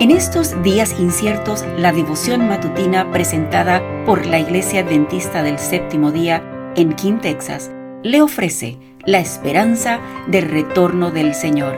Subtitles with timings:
[0.00, 6.72] En estos días inciertos, la devoción matutina presentada por la Iglesia Adventista del Séptimo Día
[6.76, 7.72] en King, Texas,
[8.04, 11.74] le ofrece la esperanza del retorno del Señor.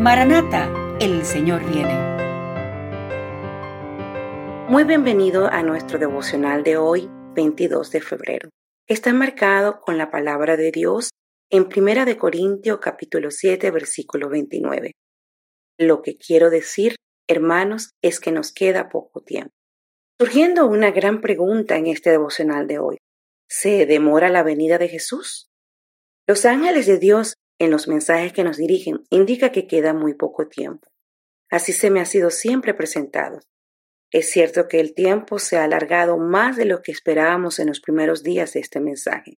[0.00, 0.70] Maranata,
[1.00, 1.92] el Señor viene.
[4.68, 8.48] Muy bienvenido a nuestro devocional de hoy, 22 de febrero.
[8.86, 11.10] Está marcado con la palabra de Dios
[11.50, 14.92] en Primera de Corintios capítulo 7 versículo 29.
[15.78, 16.94] Lo que quiero decir,
[17.28, 19.52] hermanos, es que nos queda poco tiempo.
[20.18, 22.96] Surgiendo una gran pregunta en este devocional de hoy.
[23.48, 25.50] ¿Se demora la venida de Jesús?
[26.26, 30.48] Los ángeles de Dios en los mensajes que nos dirigen indica que queda muy poco
[30.48, 30.88] tiempo.
[31.50, 33.40] Así se me ha sido siempre presentado.
[34.10, 37.80] Es cierto que el tiempo se ha alargado más de lo que esperábamos en los
[37.80, 39.38] primeros días de este mensaje.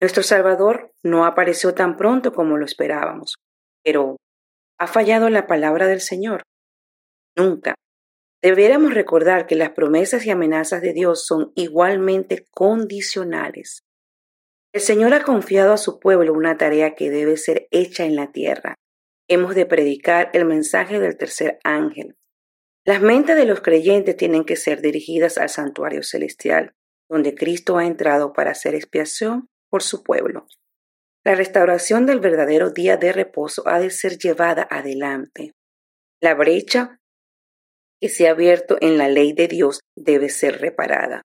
[0.00, 3.34] Nuestro Salvador no apareció tan pronto como lo esperábamos,
[3.82, 4.16] pero
[4.78, 6.42] ¿ha fallado la palabra del Señor?
[7.38, 7.74] Nunca.
[8.42, 13.84] Debiéramos recordar que las promesas y amenazas de Dios son igualmente condicionales.
[14.72, 18.32] El Señor ha confiado a su pueblo una tarea que debe ser hecha en la
[18.32, 18.74] tierra.
[19.28, 22.16] Hemos de predicar el mensaje del tercer ángel.
[22.84, 26.74] Las mentes de los creyentes tienen que ser dirigidas al santuario celestial,
[27.08, 30.46] donde Cristo ha entrado para hacer expiación por su pueblo.
[31.24, 35.52] La restauración del verdadero día de reposo ha de ser llevada adelante.
[36.20, 36.97] La brecha
[38.06, 41.22] se ha abierto en la ley de Dios debe ser reparada.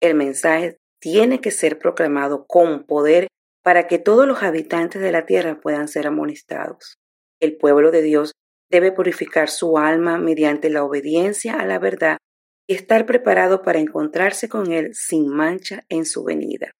[0.00, 3.26] El mensaje tiene que ser proclamado con poder
[3.64, 6.94] para que todos los habitantes de la tierra puedan ser amonestados.
[7.40, 8.32] El pueblo de Dios
[8.70, 12.18] debe purificar su alma mediante la obediencia a la verdad
[12.68, 16.70] y estar preparado para encontrarse con Él sin mancha en su venida.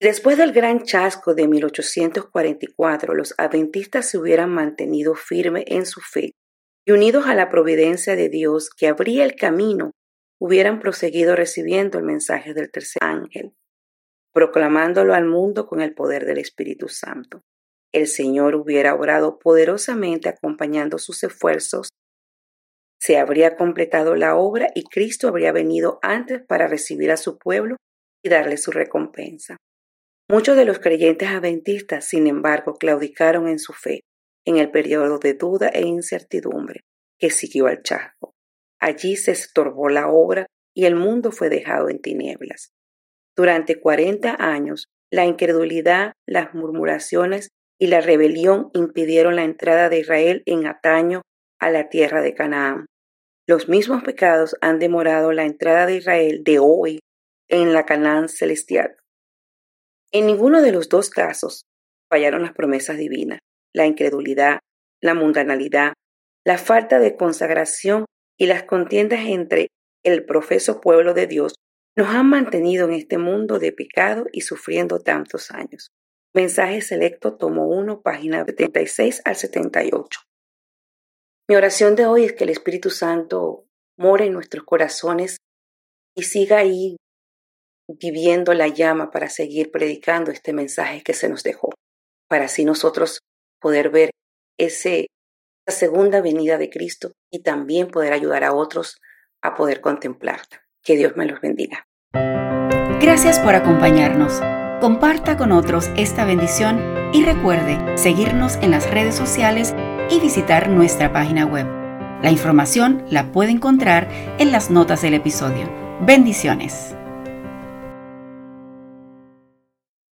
[0.00, 6.30] Después del gran chasco de 1844, los adventistas se hubieran mantenido firmes en su fe
[6.88, 9.90] y unidos a la providencia de Dios que abría el camino,
[10.40, 13.52] hubieran proseguido recibiendo el mensaje del tercer ángel,
[14.32, 17.42] proclamándolo al mundo con el poder del Espíritu Santo.
[17.92, 21.90] El Señor hubiera obrado poderosamente acompañando sus esfuerzos,
[22.98, 27.76] se habría completado la obra y Cristo habría venido antes para recibir a su pueblo
[28.24, 29.58] y darle su recompensa.
[30.30, 34.00] Muchos de los creyentes adventistas, sin embargo, claudicaron en su fe
[34.46, 36.80] en el periodo de duda e incertidumbre
[37.18, 38.34] que siguió al chasco.
[38.80, 42.72] Allí se estorbó la obra y el mundo fue dejado en tinieblas.
[43.36, 47.48] Durante cuarenta años, la incredulidad, las murmuraciones
[47.78, 51.22] y la rebelión impidieron la entrada de Israel en ataño
[51.60, 52.86] a la tierra de Canaán.
[53.46, 57.00] Los mismos pecados han demorado la entrada de Israel de hoy
[57.48, 58.96] en la Canaán celestial.
[60.12, 61.64] En ninguno de los dos casos
[62.10, 63.40] fallaron las promesas divinas.
[63.74, 64.60] La incredulidad,
[65.00, 65.94] la mundanalidad,
[66.48, 68.06] la falta de consagración
[68.38, 69.68] y las contiendas entre
[70.02, 71.56] el profeso pueblo de Dios
[71.94, 75.90] nos han mantenido en este mundo de pecado y sufriendo tantos años.
[76.34, 80.20] Mensaje selecto, tomo 1, página 76 al 78.
[81.50, 83.66] Mi oración de hoy es que el Espíritu Santo
[83.98, 85.36] more en nuestros corazones
[86.16, 86.96] y siga ahí
[88.00, 91.74] viviendo la llama para seguir predicando este mensaje que se nos dejó,
[92.26, 93.18] para así nosotros
[93.60, 94.12] poder ver
[94.58, 95.08] ese,
[95.68, 99.00] esa segunda venida de Cristo y también poder ayudar a otros
[99.42, 100.62] a poder contemplarla.
[100.82, 101.86] Que Dios me los bendiga.
[103.00, 104.40] Gracias por acompañarnos.
[104.80, 106.80] Comparta con otros esta bendición
[107.12, 109.74] y recuerde seguirnos en las redes sociales
[110.10, 111.66] y visitar nuestra página web.
[112.22, 114.08] La información la puede encontrar
[114.38, 115.68] en las notas del episodio.
[116.00, 116.97] Bendiciones.